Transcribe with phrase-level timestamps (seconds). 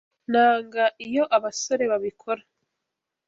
[0.31, 2.43] Nanga iyo abasore babikora.